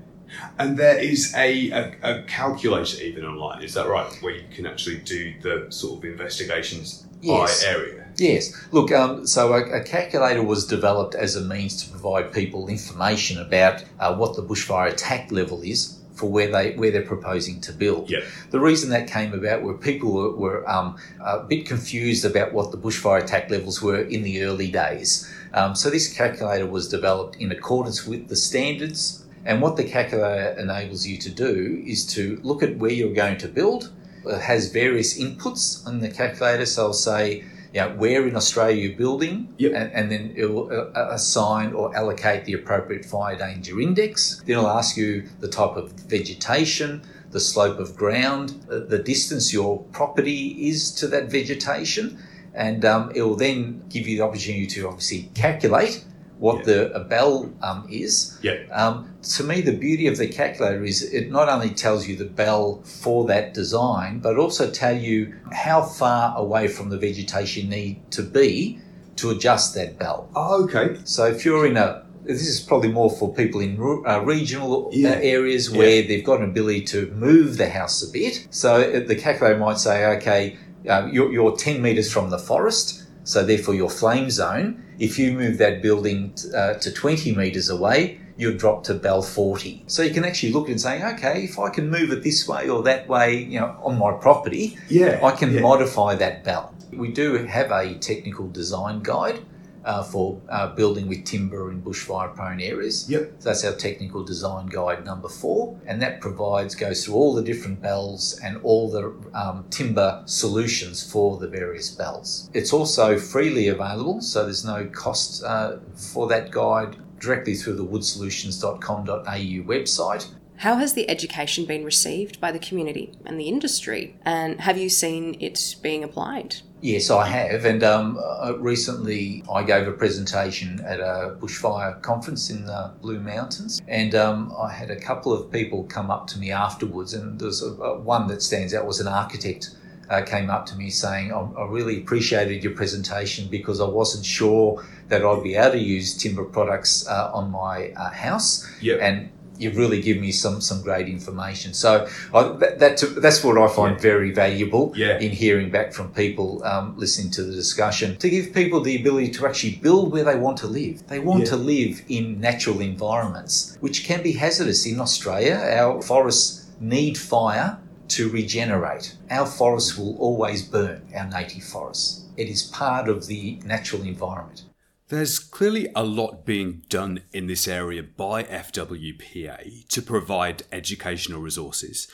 And 0.57 0.77
there 0.77 0.97
is 0.97 1.33
a, 1.35 1.71
a, 1.71 1.95
a, 2.03 2.23
calculator 2.23 3.01
even 3.01 3.25
online, 3.25 3.63
is 3.63 3.73
that 3.73 3.87
right? 3.87 4.11
Where 4.21 4.35
you 4.35 4.45
can 4.53 4.67
actually 4.67 4.99
do 4.99 5.33
the 5.41 5.67
sort 5.69 5.99
of 5.99 6.05
investigations 6.05 7.07
yes. 7.21 7.63
by 7.63 7.69
area? 7.69 7.99
Yes. 8.17 8.53
Look, 8.71 8.91
um, 8.91 9.25
so 9.25 9.53
a, 9.53 9.79
a, 9.79 9.83
calculator 9.83 10.43
was 10.43 10.67
developed 10.67 11.15
as 11.15 11.35
a 11.35 11.41
means 11.41 11.83
to 11.83 11.89
provide 11.89 12.33
people 12.33 12.67
information 12.67 13.39
about 13.39 13.83
uh, 13.99 14.15
what 14.15 14.35
the 14.35 14.43
bushfire 14.43 14.91
attack 14.91 15.31
level 15.31 15.61
is 15.61 15.99
for 16.19 16.29
where 16.29 16.51
they 16.51 16.73
where 16.75 16.91
they're 16.91 17.01
proposing 17.01 17.61
to 17.61 17.71
build. 17.71 18.09
Yep. 18.09 18.23
The 18.51 18.59
reason 18.59 18.89
that 18.89 19.09
came 19.09 19.33
about 19.33 19.63
were 19.63 19.73
people 19.73 20.11
were, 20.11 20.35
were 20.35 20.69
um, 20.69 20.97
a 21.21 21.39
bit 21.39 21.65
confused 21.65 22.25
about 22.25 22.51
what 22.51 22.71
the 22.71 22.77
bushfire 22.77 23.23
attack 23.23 23.49
levels 23.49 23.81
were 23.81 24.01
in 24.01 24.23
the 24.23 24.43
early 24.43 24.69
days. 24.69 25.31
Um, 25.53 25.75
so 25.75 25.89
this 25.89 26.13
calculator 26.13 26.67
was 26.67 26.89
developed 26.89 27.37
in 27.37 27.51
accordance 27.51 28.05
with 28.05 28.27
the 28.27 28.35
standards. 28.35 29.25
And 29.45 29.61
what 29.61 29.77
the 29.77 29.85
calculator 29.85 30.59
enables 30.59 31.07
you 31.07 31.17
to 31.19 31.29
do 31.29 31.81
is 31.87 32.05
to 32.13 32.39
look 32.43 32.61
at 32.61 32.77
where 32.77 32.91
you're 32.91 33.13
going 33.13 33.37
to 33.37 33.47
build. 33.47 33.91
Has 34.25 34.71
various 34.71 35.19
inputs 35.19 35.85
on 35.87 35.99
the 35.99 36.09
calculator. 36.09 36.65
So 36.65 36.87
I'll 36.87 36.93
say 36.93 37.43
you 37.73 37.81
know, 37.81 37.89
where 37.95 38.27
in 38.27 38.35
Australia 38.35 38.87
you're 38.87 38.97
building, 38.97 39.53
yep. 39.57 39.73
and, 39.75 39.91
and, 39.93 40.11
then 40.11 40.33
it 40.35 40.45
will 40.45 40.71
uh, 40.71 41.09
assign 41.11 41.73
or 41.73 41.95
allocate 41.95 42.45
the 42.45 42.53
appropriate 42.53 43.05
fire 43.05 43.37
danger 43.37 43.79
index. 43.79 44.41
Then 44.45 44.57
it'll 44.57 44.69
ask 44.69 44.97
you 44.97 45.27
the 45.39 45.47
type 45.47 45.75
of 45.75 45.91
vegetation, 45.91 47.03
the 47.31 47.39
slope 47.39 47.77
of 47.77 47.95
ground, 47.95 48.65
uh, 48.71 48.79
the 48.79 48.97
distance 48.97 49.53
your 49.53 49.83
property 49.91 50.67
is 50.67 50.91
to 50.95 51.07
that 51.09 51.29
vegetation, 51.29 52.17
and 52.55 52.83
um, 52.85 53.11
it 53.13 53.21
will 53.21 53.35
then 53.35 53.83
give 53.89 54.07
you 54.07 54.17
the 54.17 54.23
opportunity 54.23 54.65
to 54.65 54.87
obviously 54.87 55.29
calculate 55.35 56.03
what 56.39 56.63
the 56.63 56.91
a 56.93 57.03
BAL 57.03 57.51
um, 57.61 57.85
is. 57.89 58.39
Yeah. 58.41 58.63
Um, 58.71 59.13
to 59.21 59.43
me, 59.43 59.61
the 59.61 59.73
beauty 59.73 60.07
of 60.07 60.17
the 60.17 60.27
calculator 60.27 60.83
is 60.83 61.03
it 61.13 61.29
not 61.29 61.49
only 61.49 61.69
tells 61.69 62.07
you 62.07 62.15
the 62.15 62.25
BAL 62.25 62.81
for 62.83 63.27
that 63.27 63.53
design, 63.53 64.19
but 64.19 64.37
also 64.37 64.71
tell 64.71 64.95
you 64.95 65.35
how 65.51 65.81
far 65.81 66.37
away 66.37 66.67
from 66.67 66.89
the 66.89 66.97
vegetation 66.97 67.63
you 67.63 67.69
need 67.69 68.11
to 68.11 68.23
be 68.23 68.79
to 69.17 69.31
adjust 69.31 69.75
that 69.75 69.99
BAL. 69.99 70.29
Oh, 70.33 70.63
okay. 70.63 70.99
So 71.03 71.25
if 71.25 71.43
you're 71.43 71.65
in 71.65 71.77
a 71.77 72.05
this 72.23 72.47
is 72.47 72.59
probably 72.59 72.91
more 72.91 73.09
for 73.09 73.33
people 73.33 73.59
in 73.59 73.79
uh, 73.79 74.19
regional 74.19 74.87
uh, 74.87 74.91
yeah. 74.91 75.09
areas 75.15 75.71
where 75.71 76.01
yeah. 76.01 76.07
they've 76.07 76.23
got 76.23 76.39
an 76.39 76.49
ability 76.49 76.83
to 76.83 77.07
move 77.11 77.57
the 77.57 77.69
house 77.69 78.07
a 78.07 78.11
bit. 78.11 78.47
So 78.51 78.99
the 79.01 79.15
calculator 79.15 79.57
might 79.57 79.79
say, 79.79 80.05
okay, 80.17 80.57
uh, 80.87 81.09
you're, 81.11 81.31
you're 81.31 81.55
10 81.55 81.81
metres 81.81 82.11
from 82.11 82.29
the 82.29 82.37
forest, 82.37 83.03
so 83.23 83.43
therefore 83.43 83.73
your 83.73 83.89
flame 83.89 84.29
zone 84.29 84.83
if 84.99 85.17
you 85.17 85.31
move 85.31 85.57
that 85.57 85.81
building 85.81 86.33
uh, 86.53 86.73
to 86.75 86.91
20 86.91 87.33
metres 87.35 87.69
away, 87.69 88.19
you'll 88.37 88.57
drop 88.57 88.83
to 88.85 88.93
BAL 88.93 89.21
40. 89.21 89.83
So 89.87 90.01
you 90.01 90.13
can 90.13 90.23
actually 90.23 90.53
look 90.53 90.69
and 90.69 90.79
say, 90.79 91.03
okay, 91.13 91.43
if 91.43 91.57
I 91.57 91.69
can 91.69 91.89
move 91.89 92.11
it 92.11 92.23
this 92.23 92.47
way 92.47 92.69
or 92.69 92.83
that 92.83 93.07
way, 93.07 93.43
you 93.43 93.59
know, 93.59 93.75
on 93.83 93.97
my 93.97 94.13
property, 94.13 94.77
yeah, 94.89 95.19
I 95.23 95.31
can 95.31 95.53
yeah. 95.53 95.61
modify 95.61 96.15
that 96.15 96.43
BAL. 96.43 96.73
We 96.93 97.11
do 97.11 97.45
have 97.45 97.71
a 97.71 97.95
technical 97.95 98.47
design 98.49 99.01
guide 99.01 99.39
uh, 99.85 100.03
for 100.03 100.41
uh, 100.49 100.67
building 100.75 101.07
with 101.07 101.25
timber 101.25 101.71
in 101.71 101.81
bushfire 101.81 102.33
prone 102.35 102.61
areas. 102.61 103.09
Yep. 103.09 103.33
So 103.39 103.49
that's 103.49 103.63
our 103.63 103.73
technical 103.73 104.23
design 104.23 104.67
guide 104.67 105.05
number 105.05 105.29
four. 105.29 105.79
And 105.85 106.01
that 106.01 106.21
provides, 106.21 106.75
goes 106.75 107.05
through 107.05 107.15
all 107.15 107.33
the 107.33 107.43
different 107.43 107.81
BALs 107.81 108.39
and 108.43 108.57
all 108.63 108.89
the 108.89 109.15
um, 109.33 109.65
timber 109.69 110.21
solutions 110.25 111.09
for 111.09 111.37
the 111.37 111.47
various 111.47 111.89
BALs. 111.89 112.49
It's 112.53 112.73
also 112.73 113.17
freely 113.17 113.67
available, 113.67 114.21
so 114.21 114.43
there's 114.43 114.65
no 114.65 114.85
cost 114.87 115.43
uh, 115.43 115.77
for 115.95 116.27
that 116.27 116.51
guide 116.51 116.97
directly 117.19 117.55
through 117.55 117.75
the 117.75 117.85
woodsolutions.com.au 117.85 119.21
website. 119.67 120.29
How 120.57 120.75
has 120.75 120.93
the 120.93 121.09
education 121.09 121.65
been 121.65 121.85
received 121.85 122.41
by 122.41 122.51
the 122.51 122.59
community 122.59 123.13
and 123.25 123.39
the 123.39 123.47
industry? 123.47 124.17
And 124.23 124.59
have 124.59 124.77
you 124.77 124.89
seen 124.89 125.37
it 125.39 125.77
being 125.81 126.03
applied? 126.03 126.57
Yes, 126.81 127.09
I 127.09 127.27
have. 127.27 127.65
And 127.65 127.83
um, 127.83 128.19
uh, 128.21 128.53
recently 128.57 129.43
I 129.51 129.63
gave 129.63 129.87
a 129.87 129.91
presentation 129.91 130.79
at 130.85 130.99
a 130.99 131.35
bushfire 131.39 132.01
conference 132.01 132.49
in 132.49 132.65
the 132.65 132.93
Blue 133.01 133.19
Mountains. 133.19 133.81
And 133.87 134.15
um, 134.15 134.53
I 134.57 134.71
had 134.71 134.89
a 134.89 134.99
couple 134.99 135.33
of 135.33 135.51
people 135.51 135.83
come 135.83 136.09
up 136.09 136.27
to 136.27 136.39
me 136.39 136.51
afterwards. 136.51 137.13
And 137.13 137.39
there's 137.39 137.61
a, 137.61 137.71
a 137.71 137.99
one 137.99 138.27
that 138.27 138.41
stands 138.41 138.73
out 138.73 138.85
was 138.85 138.99
an 138.99 139.07
architect. 139.07 139.75
Uh, 140.09 140.23
came 140.23 140.49
up 140.49 140.65
to 140.65 140.75
me 140.75 140.89
saying, 140.89 141.31
I, 141.31 141.39
I 141.39 141.67
really 141.67 141.99
appreciated 141.99 142.63
your 142.63 142.73
presentation 142.73 143.47
because 143.47 143.79
I 143.79 143.87
wasn't 143.87 144.25
sure 144.25 144.83
that 145.09 145.23
I'd 145.23 145.43
be 145.43 145.53
able 145.53 145.73
to 145.73 145.77
use 145.77 146.17
timber 146.17 146.45
products 146.45 147.07
uh, 147.07 147.29
on 147.31 147.51
my 147.51 147.91
uh, 147.91 148.09
house. 148.09 148.67
Yep. 148.81 148.99
And 149.01 149.29
you've 149.59 149.77
really 149.77 150.01
given 150.01 150.21
me 150.21 150.31
some 150.31 150.61
some 150.61 150.81
great 150.81 151.07
information. 151.07 151.73
So 151.73 152.07
I, 152.33 152.43
that, 152.43 152.79
that, 152.79 153.19
that's 153.21 153.43
what 153.43 153.57
I 153.57 153.67
find 153.67 153.95
yeah. 153.95 154.01
very 154.01 154.31
valuable 154.31 154.93
yeah. 154.95 155.19
in 155.19 155.31
hearing 155.31 155.69
back 155.69 155.93
from 155.93 156.11
people 156.13 156.63
um, 156.63 156.97
listening 156.97 157.31
to 157.31 157.43
the 157.43 157.53
discussion 157.53 158.17
to 158.17 158.29
give 158.29 158.53
people 158.53 158.81
the 158.81 158.95
ability 158.95 159.31
to 159.31 159.47
actually 159.47 159.75
build 159.75 160.11
where 160.11 160.23
they 160.23 160.37
want 160.37 160.57
to 160.59 160.67
live. 160.67 161.05
They 161.07 161.19
want 161.19 161.43
yeah. 161.43 161.51
to 161.51 161.57
live 161.57 162.01
in 162.07 162.39
natural 162.39 162.79
environments, 162.81 163.77
which 163.81 164.05
can 164.05 164.23
be 164.23 164.31
hazardous 164.33 164.85
in 164.85 164.99
Australia. 164.99 165.55
Our 165.55 166.01
forests 166.01 166.67
need 166.79 167.17
fire 167.17 167.77
to 168.09 168.29
regenerate. 168.29 169.15
Our 169.29 169.45
forests 169.45 169.97
will 169.97 170.17
always 170.17 170.63
burn, 170.63 171.01
our 171.15 171.27
native 171.27 171.63
forests. 171.63 172.25
It 172.37 172.49
is 172.49 172.63
part 172.63 173.09
of 173.09 173.27
the 173.27 173.59
natural 173.65 174.01
environment. 174.03 174.63
There's 175.09 175.39
clearly 175.39 175.87
a 175.95 176.03
lot 176.03 176.45
being 176.45 176.83
done 176.87 177.23
in 177.33 177.47
this 177.47 177.67
area 177.67 178.03
by 178.03 178.43
FWPA 178.43 179.87
to 179.87 180.01
provide 180.03 180.61
educational 180.71 181.41
resources. 181.41 182.07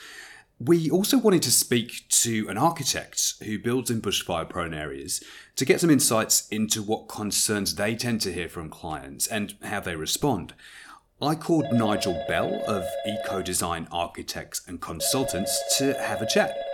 We 0.58 0.88
also 0.88 1.18
wanted 1.18 1.42
to 1.42 1.50
speak 1.50 2.08
to 2.08 2.48
an 2.48 2.56
architect 2.56 3.34
who 3.44 3.58
builds 3.58 3.90
in 3.90 4.00
bushfire 4.00 4.48
prone 4.48 4.72
areas 4.72 5.22
to 5.56 5.66
get 5.66 5.82
some 5.82 5.90
insights 5.90 6.48
into 6.48 6.82
what 6.82 7.06
concerns 7.06 7.74
they 7.74 7.96
tend 7.96 8.22
to 8.22 8.32
hear 8.32 8.48
from 8.48 8.70
clients 8.70 9.26
and 9.26 9.56
how 9.62 9.80
they 9.80 9.94
respond. 9.94 10.54
I 11.20 11.34
called 11.34 11.70
Nigel 11.72 12.24
Bell 12.26 12.62
of 12.66 12.86
Eco 13.06 13.42
Design 13.42 13.88
Architects 13.92 14.62
and 14.66 14.80
Consultants 14.80 15.76
to 15.76 15.92
have 16.00 16.22
a 16.22 16.26
chat. 16.26 16.65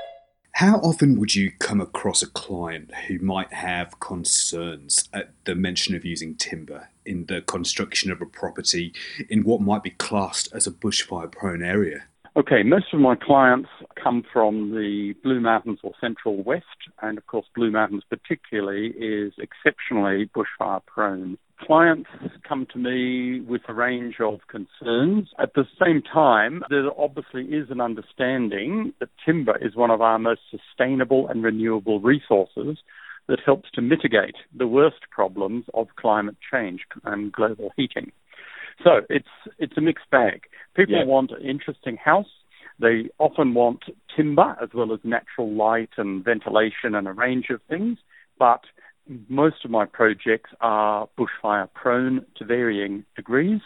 How 0.56 0.76
often 0.78 1.18
would 1.18 1.34
you 1.34 1.50
come 1.58 1.80
across 1.80 2.22
a 2.22 2.26
client 2.26 2.94
who 3.08 3.18
might 3.18 3.52
have 3.54 3.98
concerns 4.00 5.08
at 5.12 5.32
the 5.44 5.54
mention 5.54 5.94
of 5.94 6.04
using 6.04 6.34
timber 6.34 6.90
in 7.06 7.24
the 7.24 7.40
construction 7.40 8.12
of 8.12 8.20
a 8.20 8.26
property 8.26 8.92
in 9.30 9.44
what 9.44 9.62
might 9.62 9.82
be 9.82 9.90
classed 9.90 10.48
as 10.52 10.66
a 10.66 10.70
bushfire 10.70 11.32
prone 11.32 11.62
area? 11.62 12.04
Okay, 12.34 12.62
most 12.64 12.86
of 12.94 13.00
my 13.00 13.14
clients 13.14 13.68
come 14.02 14.22
from 14.32 14.70
the 14.70 15.14
Blue 15.22 15.40
Mountains 15.40 15.80
or 15.82 15.92
Central 16.00 16.42
West, 16.42 16.64
and 17.02 17.18
of 17.18 17.26
course, 17.26 17.46
Blue 17.54 17.70
Mountains 17.70 18.04
particularly 18.08 18.88
is 18.88 19.34
exceptionally 19.38 20.30
bushfire 20.34 20.80
prone 20.86 21.36
clients 21.66 22.08
come 22.48 22.66
to 22.72 22.78
me 22.78 23.40
with 23.40 23.62
a 23.68 23.74
range 23.74 24.16
of 24.20 24.40
concerns. 24.48 25.28
At 25.38 25.54
the 25.54 25.64
same 25.82 26.02
time, 26.02 26.62
there 26.70 26.88
obviously 26.98 27.44
is 27.44 27.70
an 27.70 27.80
understanding 27.80 28.92
that 29.00 29.08
timber 29.24 29.56
is 29.64 29.76
one 29.76 29.90
of 29.90 30.00
our 30.00 30.18
most 30.18 30.40
sustainable 30.50 31.28
and 31.28 31.42
renewable 31.42 32.00
resources 32.00 32.78
that 33.28 33.38
helps 33.44 33.70
to 33.74 33.82
mitigate 33.82 34.34
the 34.56 34.66
worst 34.66 35.02
problems 35.10 35.64
of 35.74 35.88
climate 35.96 36.36
change 36.52 36.80
and 37.04 37.32
global 37.32 37.70
heating. 37.76 38.10
So 38.82 39.02
it's 39.08 39.28
it's 39.58 39.76
a 39.76 39.80
mixed 39.80 40.10
bag. 40.10 40.42
People 40.74 40.96
yeah. 40.96 41.04
want 41.04 41.30
an 41.30 41.42
interesting 41.42 41.96
house. 41.96 42.26
They 42.78 43.10
often 43.18 43.54
want 43.54 43.84
timber 44.16 44.56
as 44.62 44.70
well 44.74 44.92
as 44.92 45.00
natural 45.04 45.52
light 45.52 45.90
and 45.96 46.24
ventilation 46.24 46.94
and 46.94 47.06
a 47.06 47.12
range 47.12 47.46
of 47.50 47.60
things, 47.68 47.98
but 48.38 48.62
most 49.28 49.64
of 49.64 49.70
my 49.70 49.84
projects 49.84 50.50
are 50.60 51.08
bushfire 51.18 51.68
prone 51.74 52.24
to 52.36 52.44
varying 52.44 53.04
degrees. 53.16 53.60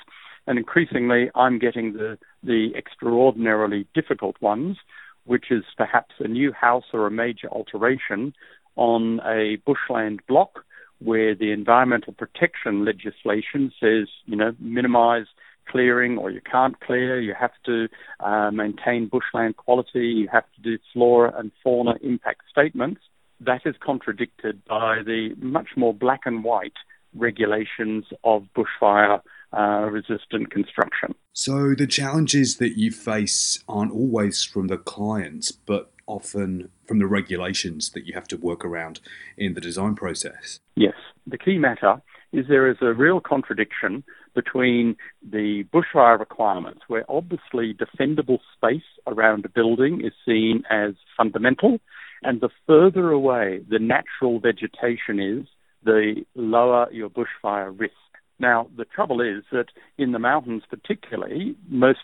And 0.46 0.58
increasingly, 0.58 1.30
I'm 1.34 1.58
getting 1.58 1.94
the, 1.94 2.18
the 2.42 2.70
extraordinarily 2.76 3.86
difficult 3.94 4.36
ones, 4.40 4.76
which 5.24 5.46
is 5.50 5.64
perhaps 5.76 6.14
a 6.20 6.28
new 6.28 6.52
house 6.52 6.84
or 6.92 7.06
a 7.06 7.10
major 7.10 7.48
alteration 7.50 8.32
on 8.76 9.20
a 9.24 9.56
bushland 9.66 10.20
block 10.28 10.64
where 10.98 11.34
the 11.34 11.52
environmental 11.52 12.12
protection 12.12 12.84
legislation 12.84 13.72
says, 13.80 14.08
you 14.24 14.36
know, 14.36 14.54
minimize 14.58 15.26
clearing 15.68 16.16
or 16.16 16.30
you 16.30 16.40
can't 16.40 16.80
clear, 16.80 17.20
you 17.20 17.34
have 17.38 17.52
to 17.64 17.88
uh, 18.20 18.50
maintain 18.50 19.08
bushland 19.08 19.56
quality, 19.56 20.06
you 20.06 20.28
have 20.32 20.44
to 20.54 20.62
do 20.62 20.78
flora 20.92 21.32
and 21.36 21.50
fauna 21.62 21.94
impact 22.02 22.42
statements. 22.50 23.00
That 23.40 23.62
is 23.66 23.74
contradicted 23.84 24.64
by 24.64 25.02
the 25.04 25.34
much 25.38 25.68
more 25.76 25.92
black 25.92 26.20
and 26.24 26.42
white 26.42 26.72
regulations 27.14 28.04
of 28.24 28.46
bushfire 28.56 29.20
uh, 29.56 29.88
resistant 29.90 30.50
construction. 30.50 31.14
So 31.32 31.74
the 31.74 31.86
challenges 31.86 32.56
that 32.56 32.78
you 32.78 32.90
face 32.90 33.62
aren't 33.68 33.92
always 33.92 34.42
from 34.44 34.68
the 34.68 34.78
clients, 34.78 35.52
but 35.52 35.92
often 36.06 36.70
from 36.86 36.98
the 36.98 37.06
regulations 37.06 37.90
that 37.90 38.06
you 38.06 38.14
have 38.14 38.28
to 38.28 38.36
work 38.36 38.64
around 38.64 39.00
in 39.36 39.54
the 39.54 39.60
design 39.60 39.94
process. 39.94 40.60
Yes. 40.76 40.94
The 41.26 41.38
key 41.38 41.58
matter 41.58 42.00
is 42.32 42.46
there 42.48 42.70
is 42.70 42.76
a 42.80 42.92
real 42.92 43.20
contradiction 43.20 44.04
between 44.34 44.96
the 45.22 45.64
bushfire 45.72 46.18
requirements, 46.18 46.82
where 46.88 47.04
obviously 47.08 47.74
defendable 47.74 48.38
space 48.54 48.82
around 49.06 49.44
a 49.44 49.48
building 49.48 50.04
is 50.04 50.12
seen 50.26 50.62
as 50.70 50.92
fundamental, 51.16 51.78
and 52.22 52.40
the 52.40 52.50
further 52.66 53.10
away 53.10 53.60
the 53.68 53.78
natural 53.78 54.38
vegetation 54.38 55.18
is, 55.18 55.46
the 55.84 56.24
lower 56.34 56.90
your 56.92 57.08
bushfire 57.08 57.78
risk. 57.78 57.94
Now, 58.38 58.68
the 58.76 58.84
trouble 58.84 59.20
is 59.20 59.44
that 59.52 59.68
in 59.96 60.12
the 60.12 60.18
mountains, 60.18 60.64
particularly, 60.68 61.56
most 61.68 62.00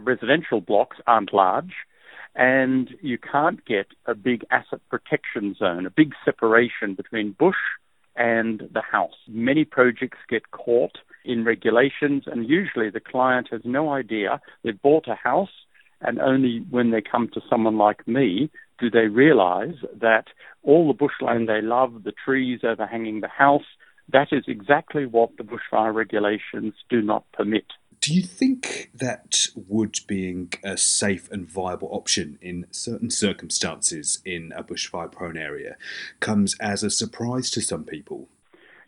residential 0.00 0.60
blocks 0.60 0.96
aren't 1.06 1.32
large, 1.32 1.72
and 2.34 2.90
you 3.02 3.18
can't 3.18 3.64
get 3.64 3.86
a 4.06 4.14
big 4.14 4.44
asset 4.50 4.80
protection 4.88 5.54
zone, 5.54 5.86
a 5.86 5.90
big 5.90 6.12
separation 6.24 6.94
between 6.94 7.36
bush 7.38 7.56
and 8.16 8.68
the 8.72 8.82
house. 8.82 9.14
Many 9.28 9.64
projects 9.64 10.18
get 10.28 10.50
caught 10.50 10.98
in 11.24 11.44
regulations, 11.44 12.24
and 12.26 12.48
usually 12.48 12.90
the 12.90 13.00
client 13.00 13.48
has 13.50 13.62
no 13.64 13.90
idea. 13.90 14.40
They've 14.62 14.80
bought 14.80 15.08
a 15.08 15.14
house, 15.14 15.50
and 16.00 16.18
only 16.20 16.64
when 16.70 16.90
they 16.90 17.00
come 17.00 17.28
to 17.34 17.40
someone 17.48 17.78
like 17.78 18.06
me 18.08 18.50
do 18.78 18.90
they 18.90 19.06
realize 19.06 19.76
that 20.00 20.24
all 20.62 20.88
the 20.88 20.94
bushland 20.94 21.48
they 21.48 21.62
love, 21.62 22.02
the 22.04 22.12
trees 22.24 22.60
overhanging 22.64 23.20
the 23.20 23.28
house, 23.28 23.62
that 24.12 24.28
is 24.32 24.44
exactly 24.48 25.06
what 25.06 25.30
the 25.36 25.44
bushfire 25.44 25.94
regulations 25.94 26.74
do 26.90 27.00
not 27.00 27.24
permit. 27.32 27.66
Do 28.02 28.12
you 28.12 28.22
think 28.22 28.90
that 28.92 29.46
wood 29.54 30.00
being 30.08 30.52
a 30.64 30.76
safe 30.76 31.30
and 31.30 31.48
viable 31.48 31.88
option 31.92 32.36
in 32.42 32.66
certain 32.72 33.10
circumstances 33.10 34.20
in 34.24 34.52
a 34.56 34.64
bushfire 34.64 35.12
prone 35.12 35.36
area 35.36 35.76
comes 36.18 36.56
as 36.58 36.82
a 36.82 36.90
surprise 36.90 37.48
to 37.52 37.60
some 37.60 37.84
people? 37.84 38.28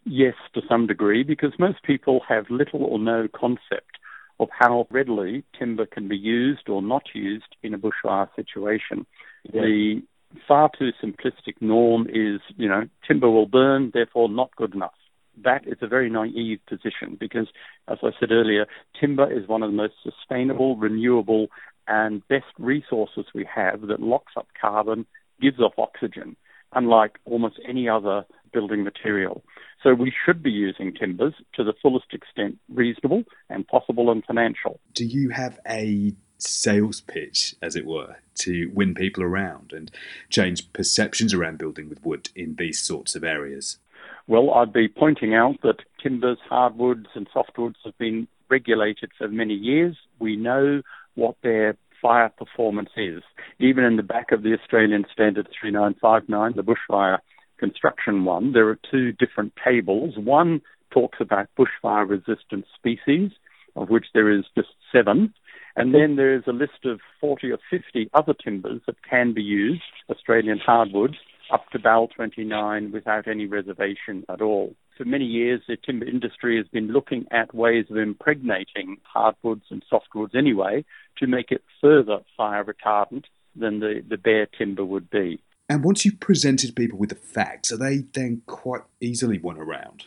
Yes, 0.05 0.35
to 0.55 0.63
some 0.69 0.89
degree, 0.89 1.23
because 1.23 1.53
most 1.61 1.85
people 1.85 2.23
have 2.29 2.51
little 2.51 2.83
or 2.83 2.99
no 2.99 3.29
concept 3.29 3.99
of 4.41 4.49
how 4.51 4.89
readily 4.91 5.45
timber 5.57 5.87
can 5.87 6.09
be 6.09 6.17
used 6.17 6.69
or 6.69 6.83
not 6.83 7.05
used 7.15 7.55
in 7.63 7.73
a 7.73 7.79
bushfire 7.79 8.29
situation. 8.35 9.07
Yeah. 9.45 9.63
The 9.63 10.03
far 10.49 10.73
too 10.77 10.91
simplistic 11.01 11.55
norm 11.61 12.09
is, 12.09 12.41
you 12.57 12.69
know, 12.69 12.89
timber 13.07 13.31
will 13.31 13.47
burn, 13.47 13.93
therefore 13.95 14.29
not 14.29 14.51
good 14.57 14.75
enough 14.75 14.95
that 15.43 15.67
is 15.67 15.79
a 15.81 15.87
very 15.87 16.11
naive 16.11 16.61
position 16.69 17.17
because, 17.19 17.49
as 17.89 17.99
I 18.03 18.11
said 18.21 18.31
earlier, 18.31 18.67
timber 19.01 19.31
is 19.31 19.49
one 19.49 19.63
of 19.63 19.71
the 19.71 19.77
most 19.77 19.95
sustainable, 20.03 20.77
renewable, 20.77 21.49
and 21.87 22.27
best 22.29 22.47
resources 22.59 23.27
we 23.35 23.47
have 23.53 23.83
that 23.89 24.01
locks 24.01 24.33
up 24.37 24.49
carbon, 24.61 25.07
gives 25.41 25.59
off 25.61 25.79
oxygen, 25.79 26.37
unlike 26.73 27.19
almost 27.25 27.61
any 27.69 27.89
other 27.89 28.25
building 28.53 28.85
material. 28.85 29.45
So 29.83 29.93
we 29.93 30.13
should 30.25 30.43
be 30.43 30.51
using 30.51 30.95
timbers 30.95 31.35
to 31.55 31.65
the 31.65 31.75
fullest 31.83 32.13
extent 32.13 32.59
reasonable 32.69 33.25
and 33.51 33.67
possible 33.67 34.11
and 34.11 34.25
financial. 34.25 34.81
Do 34.95 35.05
you 35.05 35.31
have 35.31 35.59
a 35.69 36.15
sales 36.39 37.01
pitch, 37.01 37.55
as 37.61 37.77
it 37.77 37.87
were, 37.87 38.17
to 38.37 38.71
win 38.73 38.95
people 38.95 39.23
around 39.23 39.73
and 39.73 39.91
change 40.31 40.73
perceptions 40.73 41.35
around 41.35 41.59
building 41.59 41.89
with 41.89 42.05
wood 42.05 42.31
in 42.35 42.57
these 42.57 42.81
sorts 42.81 43.15
of 43.15 43.25
areas? 43.25 43.79
Well, 44.27 44.53
I'd 44.53 44.73
be 44.73 44.89
pointing 44.89 45.35
out 45.35 45.57
that 45.63 45.81
timbers, 46.03 46.39
hardwoods, 46.49 47.07
and 47.15 47.29
softwoods 47.31 47.75
have 47.85 47.97
been 47.99 48.27
regulated 48.49 49.11
for 49.19 49.29
many 49.29 49.55
years. 49.55 49.97
We 50.19 50.37
know 50.37 50.83
what 51.15 51.37
their 51.43 51.77
fire 52.01 52.31
performance 52.31 52.91
is. 52.97 53.23
Even 53.61 53.85
in 53.85 53.97
the 53.97 54.03
back 54.03 54.33
of 54.33 54.43
the 54.43 54.55
Australian 54.55 55.05
Standard 55.13 55.49
3959, 55.61 56.53
the 56.57 56.63
bushfire 56.63 57.19
construction 57.59 58.25
one, 58.25 58.53
there 58.53 58.69
are 58.69 58.79
two 58.91 59.13
different 59.13 59.53
tables. 59.63 60.15
One 60.17 60.61
talks 60.91 61.19
about 61.21 61.49
bushfire 61.59 62.09
resistant 62.09 62.65
species, 62.75 63.31
of 63.77 63.91
which 63.91 64.07
there 64.15 64.31
is 64.31 64.45
just 64.57 64.69
seven. 64.93 65.35
And 65.77 65.93
then 65.93 66.17
there 66.17 66.35
is 66.35 66.45
a 66.47 66.53
list 66.53 66.85
of 66.85 67.01
40 67.21 67.51
or 67.51 67.59
50 67.71 68.09
other 68.15 68.33
timbers 68.33 68.81
that 68.87 68.97
can 69.09 69.35
be 69.35 69.43
used, 69.43 69.83
Australian 70.09 70.59
hardwoods, 70.65 71.17
up 71.53 71.69
to 71.71 71.79
BAL 71.79 72.09
29 72.09 72.93
without 72.93 73.29
any 73.29 73.47
reservation 73.47 74.25
at 74.29 74.41
all. 74.41 74.75
For 74.97 75.05
many 75.05 75.25
years, 75.25 75.61
the 75.67 75.77
timber 75.77 76.07
industry 76.07 76.57
has 76.57 76.67
been 76.69 76.89
looking 76.89 77.27
at 77.31 77.55
ways 77.55 77.87
of 77.91 77.97
impregnating 77.97 78.99
hardwoods 79.03 79.65
and 79.71 79.83
softwoods 79.93 80.35
anyway 80.35 80.85
to 81.19 81.27
make 81.27 81.51
it 81.51 81.63
further 81.81 82.19
fire 82.37 82.65
retardant 82.65 83.25
than 83.57 83.81
the, 83.81 84.03
the 84.09 84.17
bare 84.17 84.47
timber 84.47 84.85
would 84.85 85.11
be. 85.11 85.41
And 85.69 85.83
once 85.83 86.05
you've 86.05 86.21
presented 86.21 86.77
people 86.77 86.99
with 86.99 87.09
the 87.09 87.17
facts, 87.17 87.73
are 87.73 87.77
they 87.77 88.05
then 88.13 88.43
quite 88.47 88.83
easily 89.01 89.39
won 89.39 89.57
around? 89.57 90.05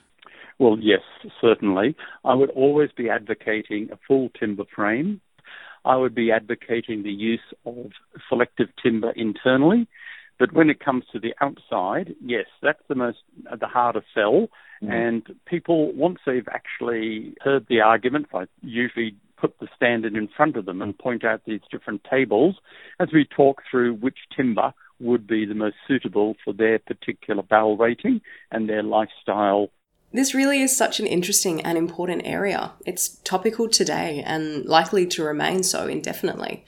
Well, 0.60 0.78
yes, 0.80 1.02
certainly. 1.42 1.96
I 2.24 2.34
would 2.34 2.50
always 2.52 2.90
be 2.96 3.10
advocating 3.10 3.90
a 3.92 3.98
full 4.08 4.30
timber 4.40 4.64
frame. 4.76 5.22
I 5.86 5.96
would 5.96 6.16
be 6.16 6.32
advocating 6.32 7.04
the 7.04 7.12
use 7.12 7.40
of 7.66 7.92
selective 8.28 8.70
timber 8.82 9.12
internally 9.12 9.88
but 10.40 10.54
when 10.54 10.70
it 10.70 10.80
comes 10.80 11.04
to 11.12 11.20
the 11.20 11.34
outside, 11.42 12.16
yes, 12.24 12.46
that's 12.62 12.82
the 12.88 12.96
most 12.96 13.20
the 13.60 13.68
harder 13.68 14.04
sell. 14.14 14.48
Mm. 14.84 14.92
And 14.92 15.36
people, 15.46 15.92
once 15.94 16.20
they've 16.26 16.48
actually 16.52 17.34
heard 17.42 17.66
the 17.68 17.82
argument, 17.82 18.28
I 18.34 18.46
usually 18.62 19.16
put 19.38 19.60
the 19.60 19.68
standard 19.76 20.16
in 20.16 20.28
front 20.36 20.58
of 20.58 20.66
them 20.66 20.82
and 20.82 20.98
point 20.98 21.24
out 21.24 21.42
these 21.46 21.62
different 21.72 22.04
tables 22.10 22.56
as 23.00 23.10
we 23.14 23.26
talk 23.26 23.62
through 23.70 23.96
which 23.96 24.18
timber 24.36 24.74
would 25.00 25.28
be 25.28 25.46
the 25.46 25.54
most 25.54 25.76
suitable 25.88 26.36
for 26.44 26.54
their 26.54 26.80
particular 26.80 27.44
BAL 27.44 27.78
rating 27.78 28.22
and 28.52 28.68
their 28.68 28.84
lifestyle. 28.84 29.70
This 30.12 30.34
really 30.34 30.62
is 30.62 30.76
such 30.76 31.00
an 31.00 31.06
interesting 31.06 31.62
and 31.62 31.78
important 31.78 32.24
area. 32.26 32.72
It's 32.86 33.18
topical 33.24 33.70
today 33.70 34.24
and 34.26 34.66
likely 34.66 35.06
to 35.08 35.24
remain 35.24 35.64
so 35.64 35.88
indefinitely. 35.88 36.66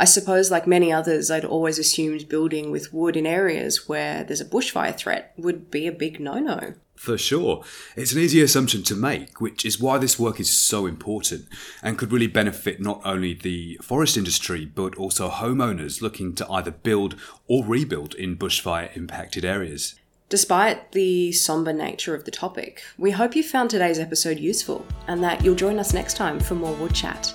I 0.00 0.06
suppose, 0.06 0.50
like 0.50 0.66
many 0.66 0.90
others, 0.90 1.30
I'd 1.30 1.44
always 1.44 1.78
assumed 1.78 2.26
building 2.26 2.70
with 2.70 2.90
wood 2.90 3.18
in 3.18 3.26
areas 3.26 3.86
where 3.86 4.24
there's 4.24 4.40
a 4.40 4.46
bushfire 4.46 4.96
threat 4.96 5.34
would 5.36 5.70
be 5.70 5.86
a 5.86 5.92
big 5.92 6.18
no 6.18 6.38
no. 6.38 6.72
For 6.96 7.18
sure. 7.18 7.64
It's 7.96 8.12
an 8.12 8.18
easy 8.18 8.40
assumption 8.40 8.82
to 8.84 8.96
make, 8.96 9.42
which 9.42 9.66
is 9.66 9.78
why 9.78 9.98
this 9.98 10.18
work 10.18 10.40
is 10.40 10.50
so 10.50 10.86
important 10.86 11.48
and 11.82 11.98
could 11.98 12.12
really 12.12 12.28
benefit 12.28 12.80
not 12.80 13.02
only 13.04 13.34
the 13.34 13.78
forest 13.82 14.16
industry, 14.16 14.64
but 14.64 14.94
also 14.94 15.28
homeowners 15.28 16.00
looking 16.00 16.34
to 16.36 16.50
either 16.50 16.70
build 16.70 17.16
or 17.46 17.66
rebuild 17.66 18.14
in 18.14 18.38
bushfire 18.38 18.96
impacted 18.96 19.44
areas. 19.44 19.96
Despite 20.30 20.92
the 20.92 21.30
somber 21.32 21.74
nature 21.74 22.14
of 22.14 22.24
the 22.24 22.30
topic, 22.30 22.80
we 22.96 23.10
hope 23.10 23.36
you 23.36 23.42
found 23.42 23.68
today's 23.68 23.98
episode 23.98 24.38
useful 24.38 24.86
and 25.08 25.22
that 25.22 25.44
you'll 25.44 25.54
join 25.54 25.78
us 25.78 25.92
next 25.92 26.16
time 26.16 26.40
for 26.40 26.54
more 26.54 26.72
Wood 26.76 26.94
Chat. 26.94 27.34